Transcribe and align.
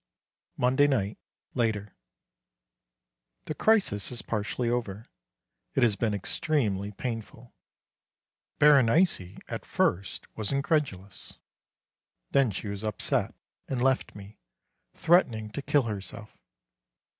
Monday 0.57 0.87
night, 0.87 1.19
later. 1.53 1.95
The 3.45 3.53
crisis 3.53 4.11
is 4.11 4.23
partially 4.23 4.67
over. 4.67 5.05
It 5.75 5.83
has 5.83 5.95
been 5.95 6.15
extremely 6.15 6.91
painful. 6.91 7.53
Berenice 8.57 9.37
at 9.47 9.63
first 9.63 10.25
was 10.35 10.51
incredulous. 10.51 11.37
Then 12.31 12.49
she 12.49 12.67
was 12.67 12.83
upset, 12.83 13.35
and 13.67 13.79
left 13.79 14.15
me, 14.15 14.39
threatening 14.95 15.51
to 15.51 15.61
kill 15.61 15.83
herself. 15.83 16.35